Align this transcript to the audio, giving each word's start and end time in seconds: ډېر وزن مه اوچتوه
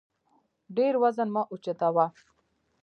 ډېر 0.75 0.93
وزن 1.03 1.27
مه 1.35 1.41
اوچتوه 1.51 2.05